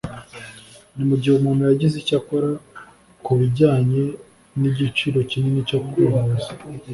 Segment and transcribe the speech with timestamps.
[0.95, 2.49] ni mugihe umuntu yagize icyo akora
[3.25, 4.03] kubijyanye
[4.59, 6.49] nigiciro kinini cyo kwivuza